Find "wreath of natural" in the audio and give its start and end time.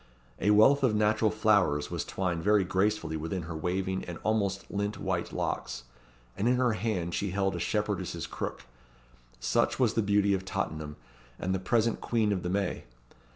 0.49-1.29